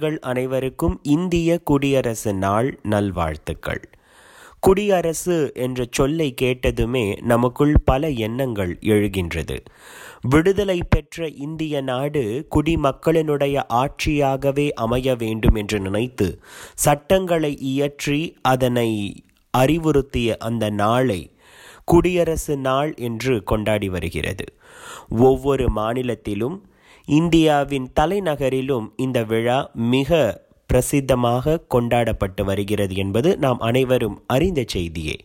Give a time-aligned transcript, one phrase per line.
[0.00, 3.82] நேயர்கள் அனைவருக்கும் இந்திய குடியரசு நாள் நல்வாழ்த்துக்கள்.
[4.62, 9.56] குடியரசு என்ற சொல்லை கேட்டதுமே நமக்குள் பல எண்ணங்கள் எழுகின்றது.
[10.32, 12.22] விடுதலை பெற்ற இந்திய நாடு
[12.56, 16.28] குடிமக்களினுடைய ஆட்சியாகவே அமைய வேண்டும் என்று நினைத்து
[16.86, 18.22] சட்டங்களை இயற்றி
[18.54, 18.88] அதனை
[19.54, 21.20] அறிவுறுத்திய அந்த நாளை
[21.84, 24.48] குடியரசு நாள் என்று கொண்டாடி வருகிறது.
[25.28, 26.58] ஒவ்வொரு மாநிலத்திலும்
[27.10, 29.58] இந்தியாவின் தலைநகரிலும் இந்த விழா
[29.94, 30.10] மிக
[30.70, 35.16] பிரசித்தமாக கொண்டாடப்பட்டு வருகிறது என்பது நாம் அனைவரும் அறிந்த செய்தியே.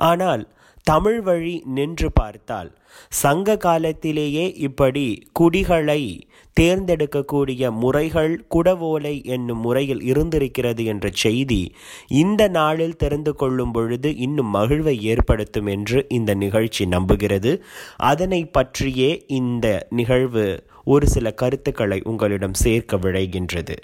[0.00, 0.42] ஆனால்
[0.82, 2.76] தமிழ் வழி நின்று பார்த்தால்
[3.08, 6.28] சங்க காலத்திலேயே இப்படி குடிகளை
[6.60, 11.74] தேர்ந்தெடுக்கக்கூடிய முறைகள் குடவோலை என்னும் முறையில் இருந்திருக்கிறது என்ற செய்தி
[12.08, 17.60] இந்த நாளில் தெரிந்து கொள்ளும் பொழுது இன்னும் மகிழ்வை ஏற்படுத்தும் என்று இந்த நிகழ்ச்சி நம்புகிறது.
[17.96, 23.76] அதனை பற்றியே இந்த நிகழ்வு ஒரு சில கருத்துக்களை உங்களிடம் சேர்க்க விழைகின்றது.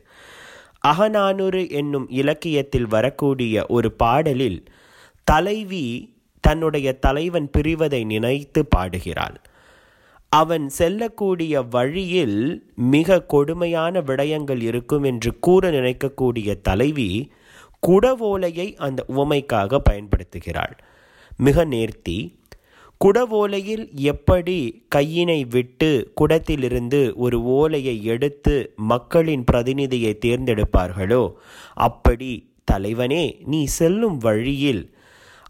[0.80, 4.64] அகநானூறு என்னும் இலக்கியத்தில் வரக்கூடிய ஒரு பாடலில்
[5.24, 6.12] தலைவி
[6.46, 9.36] தன்னுடைய தலைவன் பிரிவதை நினைத்து பாடுகிறாள்.
[10.32, 12.38] அவன் செல்லக்கூடிய வழியில்
[12.74, 17.10] மிக கொடுமையான விடயங்கள் இருக்கும் என்று கூற நினைக்கக்கூடிய தலைவி
[17.82, 20.74] குடவோலையை அந்த உவமைக்காக பயன்படுத்துகிறாள்.
[21.36, 22.18] மிக நேர்த்தி.
[23.00, 24.58] குடவோலையில் எப்படி
[24.94, 31.22] கையினை விட்டு குடத்திலிருந்து ஒரு ஓலையை எடுத்து மக்களின் பிரதிநிதியை தேர்ந்தெடுப்பார்களோ
[31.86, 32.30] அப்படி
[32.72, 34.82] தலைவனே நீ செல்லும் வழியில்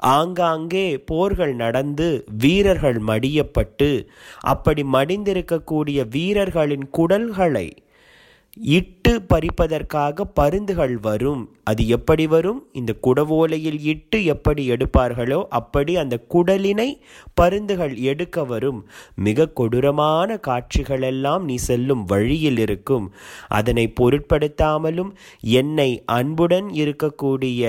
[0.06, 3.90] ஆங்காங்கே போர்கள் நடந்து வீரர்கள் மடியப்பட்டு
[4.40, 7.66] அப்படி மடிந்திருக்கக்கூடிய வீரர்களின் குடல்களை
[8.56, 11.40] இட்டு பறிப்பதற்காக பருந்துகள் வரும்.
[11.64, 12.60] அது எப்படி வரும்?
[12.72, 16.88] இந்த குடவோலையில் இட்டு எப்படி எடுப்பார்களோ அப்படி அந்த குடலினை
[17.34, 18.80] பருந்துகள் எடுக்க வரும்.
[19.14, 23.06] மிக கொடூரமான காட்சிகளெல்லாம் நீ செல்லும் வழியில் இருக்கும்.
[23.48, 25.10] அதனை பொருட்படுத்தாமலும்
[25.40, 27.62] என்னை அன்புடன் இருக்கக்கூடிய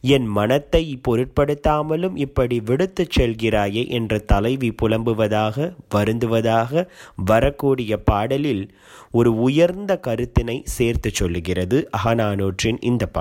[0.00, 6.86] என் மனத்தை பொருட்படுத்தாமலும் இப்படி விடுத்துச் செல்கிறாயே என்ற தலைவி புலம்புவதாக வருந்துவதாக
[7.16, 8.64] வரக்கூடிய பாடலில்
[9.10, 13.18] ஒரு உயர்ந்த கருத்தினை சேர்த்து சொல்லுகிறது அகநானூற்றின் இந்த பாடல்.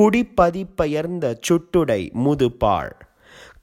[0.00, 2.90] குடிப்பதிப்பயர்ந்த சுட்டுடை முதுபாள்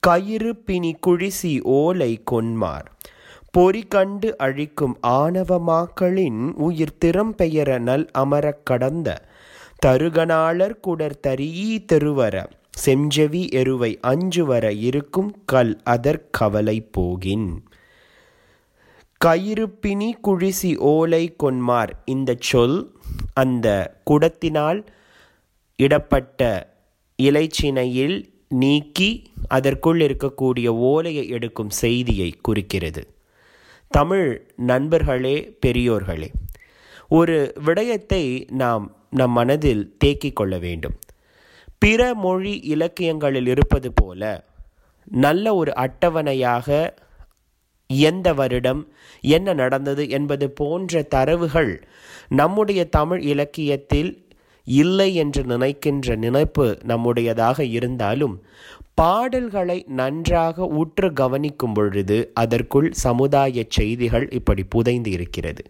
[0.00, 2.92] கயிறு பிணி குழிசி ஓலை கொன்மார்.
[3.52, 9.28] பொறி கண்டு அழிக்கும் ஆணவமாக்களின் உயிர் திறம்பெயர நல் அமரக் கடந்த.
[9.86, 12.48] தருகனாளர் குடர் தரீ தெருவர.
[12.70, 17.64] செஞ்செவி எருவை அஞ்சுவர இருக்கும் கல் அதற்கவலை போகின்.
[19.80, 22.02] பிணி குழிசி ஓலை கொன்மார்.
[22.04, 22.92] இந்த சொல்
[23.34, 24.86] அந்த குடத்தினால்
[25.84, 26.40] இடப்பட்ட
[27.18, 28.16] இலைச்சினையில்
[28.54, 29.10] நீக்கி
[29.48, 33.02] அதற்குள் இருக்கக்கூடிய ஓலையை எடுக்கும் செய்தியை குறிக்கிறது.
[33.90, 34.28] தமிழ்
[34.70, 35.36] நண்பர்களே
[35.66, 36.28] பெரியோர்களே
[37.08, 40.96] ஒரு விடயத்தை நாம் நம் மனதில் தேக்கிக் கொள்ள வேண்டும்.
[41.78, 44.22] பிற மொழி இலக்கியங்களில் இருப்பது போல
[45.26, 46.68] நல்ல ஒரு அட்டவணையாக
[47.90, 48.82] எந்த வருடம்
[49.24, 51.72] என்ன நடந்தது என்பது போன்ற தரவுகள்
[52.28, 54.10] நம்முடைய தமிழ் இலக்கியத்தில்
[54.64, 58.42] இல்லை என்று நினைக்கின்ற நினைப்பு நம்முடையதாக இருந்தாலும்
[58.94, 65.64] பாடல்களை நன்றாக உற்று கவனிக்கும் பொழுது அதற்குள் சமுதாய செய்திகள் இப்படி புதைந்து இருக்கிறது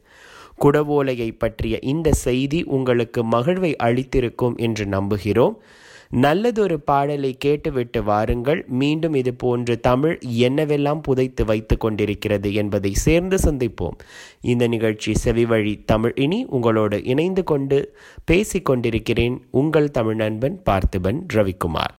[0.60, 5.54] குடவோலையை பற்றிய இந்த செய்தி உங்களுக்கு மகிழ்வை அளித்திருக்கும் என்று நம்புகிறோம்.
[6.12, 8.65] நல்லதொரு பாடலை கேட்டுவிட்டு வாருங்கள்.
[8.69, 13.98] மீண்டும் இது போன்று தமிழ் என்னவெல்லாம் புதைத்து வைத்து கொண்டிருக்கிறது என்பதை சேர்ந்து சந்திப்போம்.
[14.41, 21.99] இந்த நிகழ்ச்சி செவிவழி தமிழ் இனி உங்களோடு இணைந்து கொண்டு பேசிக் கொண்டிருக்கிறேன் உங்கள் தமிழ் நண்பன் பார்த்திபன் ரவிக்குமார்.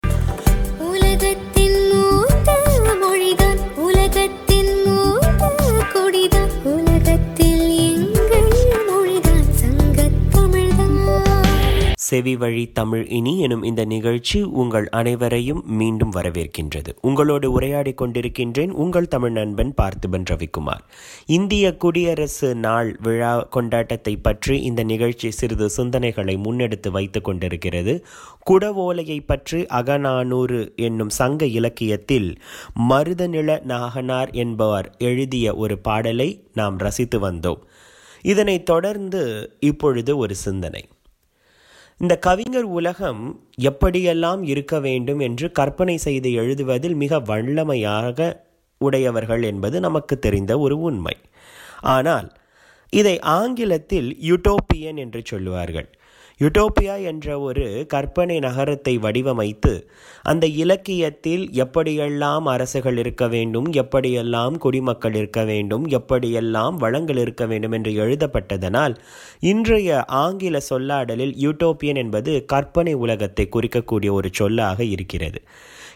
[12.11, 16.91] செவி வழி தமிழ் இனி எனும் இந்த நிகழ்ச்சி உங்கள் அனைவரையும் மீண்டும் வரவேற்கின்றது.
[17.01, 20.83] உங்களோடு உரையாடி கொண்டிருக்கின்றேன் உங்கள் தமிழ் நண்பன் பார்த்திபன் ரவிக்குமார்.
[21.27, 27.95] இந்திய குடியரசு நாள் விழா கொண்டாட்டத்தை பற்றி இந்த நிகழ்ச்சி சிறிது சிந்தனைகளை முன்னெடுத்து வைத்துக் கொண்டிருக்கிறது.
[28.51, 32.31] குடவோலையை பற்றி அகநானூறு என்னும் சங்க இலக்கியத்தில்
[32.89, 37.61] மருதநில நாகனார் என்பவர் எழுதிய ஒரு பாடலை நாம் ரசித்து வந்தோம்.
[38.23, 39.23] இதனைத் தொடர்ந்து
[39.61, 40.83] இப்பொழுது ஒரு சிந்தனை.
[42.01, 48.37] இந்த கவிஞர் உலகம் எப்படியெல்லாம் இருக்க வேண்டும் என்று கற்பனை செய்து எழுதுவதில் மிக வல்லமையாக
[48.79, 51.17] உடையவர்கள் என்பது நமக்கு தெரிந்த ஒரு உண்மை.
[51.81, 52.29] ஆனால்
[52.91, 55.89] இதை ஆங்கிலத்தில் யூட்டோப்பியன் என்று சொல்லுவார்கள்.
[56.41, 59.73] யுட்டோப்பியா என்ற ஒரு கற்பனை நகரத்தை வடிவமைத்து
[60.25, 67.93] அந்த இலக்கியத்தில் எப்படியெல்லாம் அரசுகள் இருக்க வேண்டும் எப்படியெல்லாம் குடிமக்கள் இருக்க வேண்டும் எப்படியெல்லாம் வளங்கள் இருக்க வேண்டும் என்று
[67.95, 68.95] எழுதப்பட்டதனால்
[69.41, 75.41] இன்றைய ஆங்கில சொல்லாடலில் யூட்டோப்பியன் என்பது கற்பனை உலகத்தை குறிக்கக்கூடிய ஒரு சொல்லாக இருக்கிறது.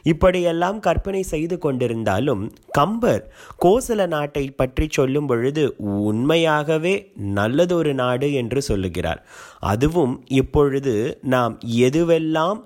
[0.05, 3.23] இப்படியெல்லாம் கற்பனை செய்து கொண்டிருந்தாலும் கம்பர்
[3.64, 5.62] கோசல நாட்டை பற்றி சொல்லும் பொழுது
[6.11, 6.94] உண்மையாகவே
[7.38, 9.23] நல்லதொரு நாடு என்று சொல்லுகிறார்.
[9.72, 10.94] அதுவும் இப்பொழுது
[11.34, 12.61] நாம் எதுவெல்லாம்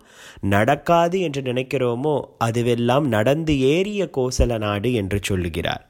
[0.54, 2.14] நடக்காது என்று நினைக்கிறோமோ
[2.44, 5.84] அதுவெல்லாம் நடந்து ஏறிய கோசல நாடு என்று சொல்லுகிறார்.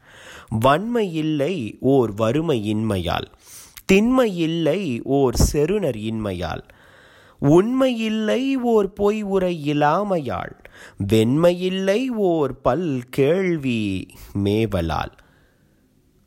[0.65, 1.55] வன்மை இல்லை
[1.95, 3.29] ஓர் வறுமை இன்மையால்
[3.93, 4.81] திண்மை இல்லை
[5.19, 6.65] ஓர் செருணர் இன்மையால்
[7.41, 10.55] உண்மையில்லை ஓர் பொய் உரை இல்லாமையாள்
[11.13, 12.01] வெண்மையில்லை
[12.31, 13.83] ஓர் பல் கேள்வி
[14.45, 15.15] மேவலால்.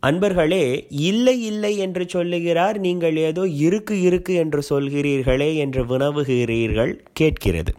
[0.03, 0.65] அன்பர்களே
[1.09, 7.73] இல்லை இல்லை என்று சொல்லுகிறார் நீங்கள் ஏதோ இருக்கு இருக்கு என்று சொல்கிறீர்களே என்று வினவுகிறீர்கள் கேட்கிறது.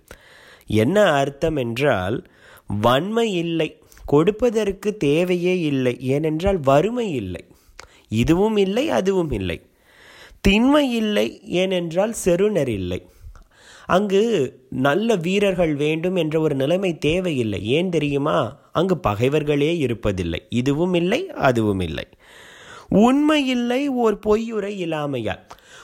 [0.83, 2.19] என்ன அர்த்தம் என்றால்
[2.85, 3.69] வன்மை இல்லை
[4.05, 7.43] கொடுப்பதற்கு தேவையே இல்லை ஏனென்றால் வறுமை இல்லை
[8.23, 9.59] இதுவும் இல்லை அதுவும் இல்லை.
[10.41, 11.27] திண்மை இல்லை
[11.63, 13.01] ஏனென்றால் செருணர் இல்லை.
[13.87, 17.65] அங்கு நல்ல வீரர்கள் வேண்டும் என்ற ஒரு நிலைமை தேவையில்லை.
[17.65, 18.59] ஏன் தெரியுமா?
[18.73, 20.39] அங்கு பகைவர்களே இருப்பதில்லை.
[20.49, 22.05] இதுவும் இல்லை அதுவும் இல்லை.
[22.89, 25.39] உண்மை இல்லை ஓர் பொய்யுரை இல்லாமையால்.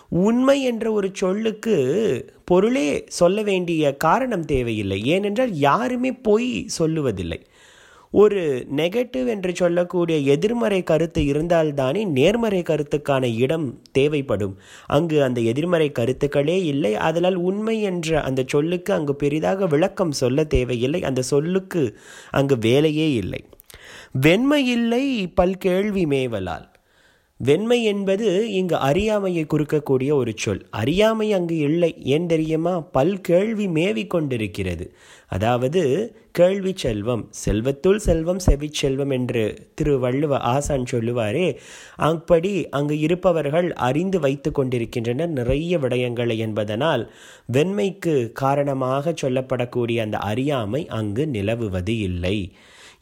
[0.09, 5.05] உண்மை என்ற ஒரு சொல்லுக்கு பொருளே சொல்ல வேண்டிய காரணம் தேவையில்லை.
[5.05, 7.43] ஏனென்றால் யாருமே பொய் சொல்லுவதில்லை.
[8.11, 14.59] ஒரு நெகட்டிவ் என்று சொல்லக்கூடிய எதிர்மறை கருத்து இருந்தால்தானே நேர்மறை கருத்துக்கான இடம் தேவைப்படும்.
[14.87, 16.95] அங்கு அந்த எதிர்மறை கருத்துக்களே இல்லை.
[16.95, 21.05] அதனால் உண்மை என்ற அந்த சொல்லுக்கு அங்கு பெரிதாக விளக்கம் சொல்ல தேவையில்லை.
[21.05, 21.99] அந்த சொல்லுக்கு
[22.31, 23.45] அங்கு வேலையே இல்லை.
[24.13, 26.71] வெண்மை இல்லை பல்கேள்வி மேவலால்.
[27.41, 30.67] வெண்மை என்பது இங்கு அறியாமையை குறுக்கக்கூடிய ஒரு சொல்.
[30.71, 31.97] அறியாமை அங்கு இல்லை.
[32.05, 32.81] ஏன் தெரியுமா?
[32.81, 34.85] பல் கேள்வி மேவி கொண்டிருக்கிறது.
[35.29, 35.83] அதாவது
[36.33, 41.57] கேள்வி செல்வம் செல்வத்துள் செல்வம் செவிச்செல்வம் என்று திரு வள்ளுவ ஆசான் சொல்லுவாரே
[41.97, 47.13] அப்படி அங்கு இருப்பவர்கள் அறிந்து வைத்து கொண்டிருக்கின்றனர் நிறைய விடயங்களை என்பதனால்
[47.53, 52.39] வெண்மைக்கு காரணமாக சொல்லப்படக்கூடிய அந்த அறியாமை அங்கு நிலவுவது இல்லை.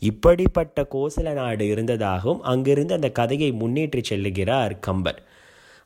[0.02, 5.20] இப்படிப்பட்ட கோசல நாடு இருந்ததாகவும் அங்கிருந்து அந்த கதையை முன்னேற்றி செல்லுகிறார் கம்பர்.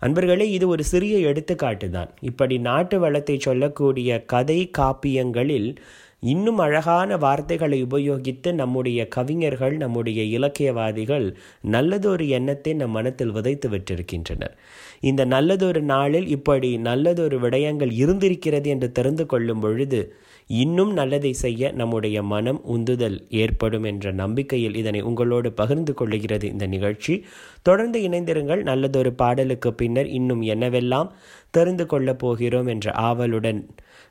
[0.03, 5.77] அன்பர்களே இது ஒரு சிறிய எடுத்துக்காட்டு தான் இப்படி நாட்டு வளத்தை சொல்லக்கூடிய கதை காப்பியங்களில்
[6.23, 11.27] இன்னும் அழகான வார்த்தைகளை உபயோகித்து நம்முடைய கவிஞர்கள் நம்முடைய இலக்கியவாதிகள்
[11.61, 14.55] நல்லதொரு எண்ணத்தை நம் மனத்தில் விதைத்து விட்டிருக்கின்றனர்.
[15.01, 20.15] இந்த நல்லதொரு நாளில் இப்படி நல்லதொரு விடயங்கள் இருந்திருக்கிறது என்று தெரிந்து கொள்ளும் பொழுது
[20.47, 27.25] இன்னும் நல்லதை செய்ய நம்முடைய மனம் உந்துதல் ஏற்படும் என்ற நம்பிக்கையில் இதனை உங்களோடு பகிர்ந்து கொள்ளுகிறது இந்த நிகழ்ச்சி.
[27.63, 28.63] தொடர்ந்து இணைந்திருங்கள்.
[28.63, 31.11] நல்லதொரு பாடலுக்கு பின்னர் இன்னும் என்னவெல்லாம்
[31.51, 33.61] தெரிந்து கொள்ளப் போகிறோம் என்ற ஆவலுடன்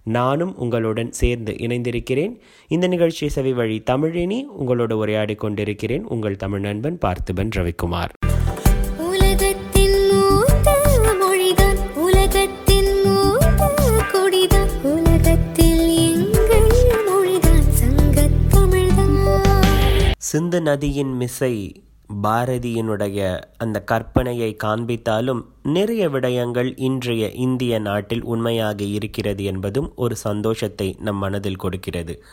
[0.04, 2.40] நானும் உங்களுடன் சேர்ந்து இணைந்திருக்கிறேன்.
[2.68, 8.10] இந்த நிகழ்ச்சி செவி வழி தமிழினி உங்களோடு உரையாடி கொண்டிருக்கிறேன் உங்கள் தமிழ் நண்பன் பார்த்திபன் ரவிக்குமார்.
[20.18, 29.92] சிந்து நதியின் மிசை பாரதியினுடைய அந்த கற்பனையை காண்பித்தாலும் நிறைய விடயங்கள் இன்றைய இந்திய நாட்டில் உண்மையாக இருக்கிறது என்பதும்
[29.96, 32.24] ஒரு சந்தோஷத்தை நம் மனதில் கொடுக்கிறது.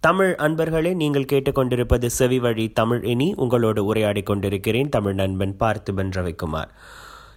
[0.00, 3.04] தமிழ் அன்பர்களே நீங்கள் கேட்டுக்கொண்டிருப்பது செவி வழி தமிழ்.
[3.04, 6.68] இனி உங்களோடு உரையாடி கொண்டிருக்கிறேன் தமிழ் நண்பன் பார்த்திபன் ரவிக்குமார்.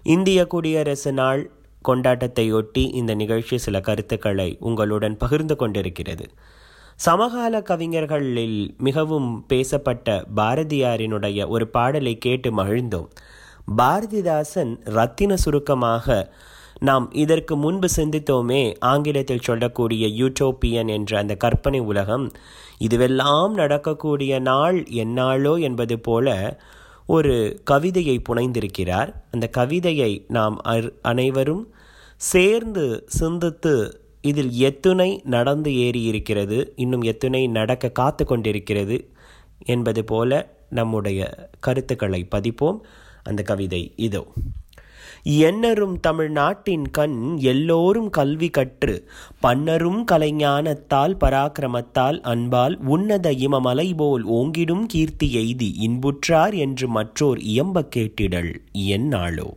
[0.03, 1.51] இந்திய குடியரசு நாள்
[1.87, 6.27] கொண்டாட்டத்தையொட்டி இந்த நிகழ்ச்சி சில கருத்துக்களை உங்களுடன் பகிர்ந்து கொண்டிருக்கிறது.
[7.05, 13.05] சமகால கவிஞர்களில் மிகவும் பேசப்பட்ட பாரதியாரினுடைய ஒரு பாடலை கேட்டு மகிழ்ந்தோம்.
[13.77, 16.17] பாரதிதாசன் ரத்தின சுருக்கமாக
[16.79, 22.25] நாம் இதற்கு முன்பு சிந்தித்தோமே ஆங்கிலத்தில் சொல்லக்கூடிய யூட்டோப்பியன் என்ற அந்த கற்பனை உலகம்
[22.87, 26.27] இதுவெல்லாம் நடக்கக்கூடிய நாள் எந்நாளோ என்பது போல
[27.07, 29.11] ஒரு கவிதையை புனைந்திருக்கிறார்.
[29.31, 30.57] அந்த கவிதையை நாம்
[31.01, 31.63] அனைவரும்
[32.15, 33.73] சேர்ந்து சிந்தித்து
[34.21, 39.09] இதில் எத்துணை நடந்து ஏறி இருக்கிறது இன்னும் எத்துணை நடக்க காத்து கொண்டிருக்கிறது
[39.65, 42.85] என்பது போல நம்முடைய கருத்துக்களை பதிப்போம்.
[43.23, 44.27] அந்த கவிதை இதோ.
[45.23, 49.09] என்னரும் தமிழ்நாட்டின் கண் எல்லோரும் கல்வி கற்று
[49.43, 58.53] பன்னரும் கலைஞானத்தால் பராக்கிரமத்தால் அன்பால் உன்னத இமமலை போல் ஓங்கிடும் கீர்த்தி எய்தி இன்புற்றார் என்று மற்றோர் இயம்ப கேட்டிடல்.
[58.73, 59.49] என்னாளோ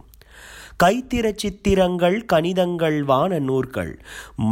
[0.84, 4.00] கைத்திர சித்திரங்கள் கணிதங்கள் வான நூற்கள்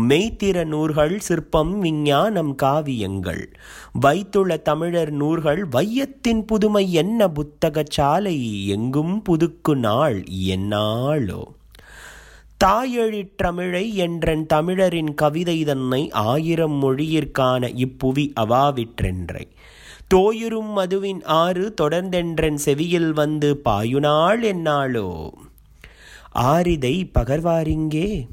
[0.09, 3.47] மெய்த்திர நூல்கள் சிற்பம் விஞ்ஞானம் காவியங்கள்.
[3.93, 11.43] வைத்துள்ள தமிழர் நூல்கள் வையத்தின் புதுமை என்ன புத்தக சாலை எங்கும் புதுக்கு நாள் என்னாளோ.
[12.65, 19.45] தாயெழிற்றமிழை என்றன் தமிழரின் கவிதை தன்னை ஆயிரம் மொழியிற்கான இப்புவி அவாவிற்றென்றை.
[20.09, 25.31] தோயுறும் மதுவின் ஆறு தொடர்ந்தென்றன் செவியில் வந்து பாயுநாள் என்னாளோ.
[26.31, 28.27] ஆரிதை பகர்வாரிங்கே.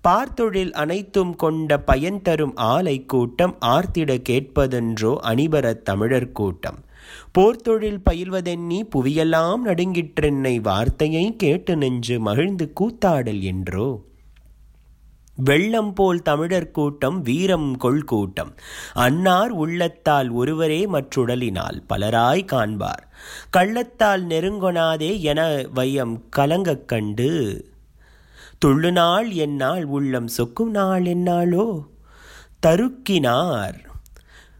[0.00, 6.78] பார்த்தொழில் அனைத்தும் கொண்ட பயன் தரும் ஆலை கூட்டம் ஆர்த்திட கேட்பதென்றோ அணிபரத் தமிழர் கூட்டம்.
[7.38, 14.00] போர்த்தொழில் பயில்வதென்னி புவியெல்லாம் நடுங்கிற்றென்னை வார்த்தையை கேட்டு நெஞ்சு மகிழ்ந்து கூத்தாடல் என்றோ.
[15.36, 18.54] வெள்ளம் போல் தமிழர் கூட்டம் வீரம் கொள் கூட்டம்.
[18.92, 23.10] அன்னார் உள்ளத்தால் ஒருவரே மற்றுடலினால் பலராய் காண்பார்.
[23.50, 27.72] கள்ளத்தால் நெருங்கொணாதே என வையம் கலங்கக் கண்டு.
[28.58, 31.86] துள்ளு நாள் என்னால் உள்ளம் சொக்கும் நாள் என்னாளோ
[32.66, 33.92] தருக்கினார்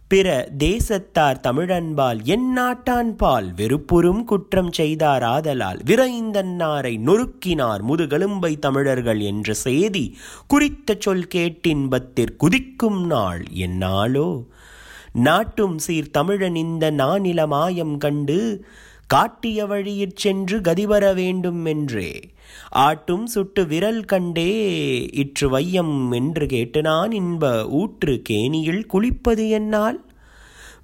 [0.08, 10.16] பிற தேசத்தார் தமிழன்பால் என் நாட்டான்பால் வெறுப்புறும் குற்றம் செய்தார் ஆதலால் விரைந்தன்னாரை நொறுக்கினார் முதுகெலும்பை தமிழர்கள் என்ற செய்தி
[10.46, 14.28] குறித்த சொல் கேட்டின்பத்திற் குதிக்கும் நாள் என்னாலோ?
[15.12, 18.38] நாட்டும் சீர் தமிழன் இந்த நானில மாயம் கண்டு
[19.06, 22.20] காட்டிய வழியிற் சென்று கதிவர வேண்டும் என்றே.
[22.70, 24.50] ஆட்டும் சுட்டு விரல் கண்டே
[25.12, 30.04] இற்று வையம் என்று கேட்டு நான் இன்ப ஊற்று கேணியில் குளிப்பது என்னால்.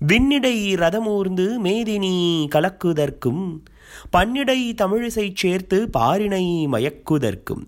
[0.06, 3.58] விண்ணிடை ரதமூர்ந்து மேதினி கலக்குதற்கும்
[4.16, 7.64] பன்னிடை தமிழிசை சேர்த்து பாரினை மயக்குதற்கும்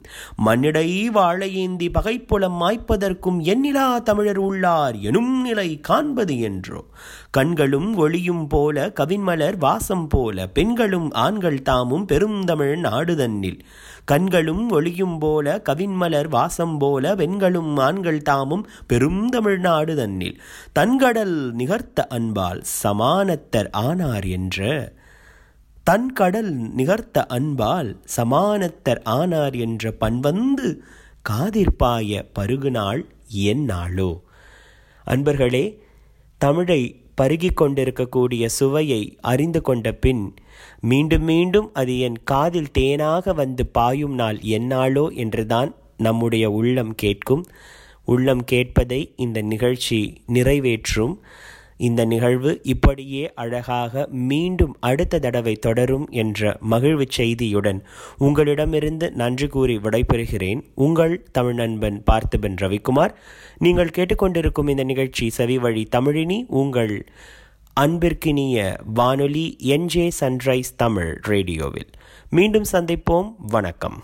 [0.46, 6.84] மண்ணிடை வாழையேந்தி பகைப்புலம் மாய்ப்பதற்கும் எண்ணிலா தமிழர் உள்ளார் எனும் நிலை காண்பது என்றோ.
[7.30, 13.58] கண்களும் ஒளியும் போல கவின்மலர் வாசம் போல பெண்களும் ஆண்கள் தாமும் பெருந்தமிழ் நாடுதன்னில்.
[14.04, 20.38] கண்களும் ஒளியும் போல கவின்மலர் வாசம் போல பெண்களும் ஆண்கள் தாமும் பெருந்தமிழ் நாடுதன்னில்.
[20.72, 24.92] தன்கடல் நிகர்த்த அன்பால் சமானத்தர் ஆனார் என்ற
[25.84, 30.68] தன் கடல் நிகர்த்த அன்பால் சமானத்தர் ஆனார் என்ற பண்வந்து
[31.30, 34.20] காதிர்பாய பருகுநாள் என் நாளோ.
[35.06, 35.64] அன்பர்களே
[36.38, 40.34] தமிழை பருகிக் கொண்டிருக்கக்கூடிய சுவையை அறிந்து கொண்ட பின்
[40.80, 47.44] மீண்டும் மீண்டும் அது என் காதில் தேனாக வந்து பாயும் நாள் என்னாளோ என்றுதான் நம்முடைய உள்ளம் கேட்கும்.
[48.04, 51.22] உள்ளம் கேட்பதை இந்த நிகழ்ச்சி நிறைவேற்றும்.
[51.76, 57.80] இந்த நிகழ்வு இப்படியே அழகாக மீண்டும் அடுத்த தடவை தொடரும் என்ற மகிழ்வு செய்தியுடன்
[58.18, 60.60] உங்களிடமிருந்து நன்றி கூறி விடைபெறுகிறேன்.
[60.74, 63.14] உங்கள் தமிழ் நண்பன் பார்த்திபன் ரவிக்குமார்.
[63.58, 67.06] நீங்கள் கேட்டுக்கொண்டிருக்கும் இந்த நிகழ்ச்சி செவி வழி தமிழினி உங்கள்
[67.80, 71.90] அன்பிற்கினிய வானொலி என்ஜே சன்ரைஸ் தமிழ் ரேடியோவில்.
[72.30, 73.34] மீண்டும் சந்திப்போம்.
[73.38, 74.02] வணக்கம்.